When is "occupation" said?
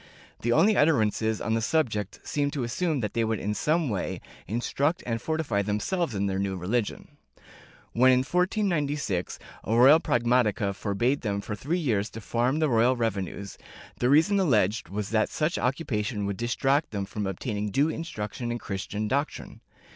15.59-16.25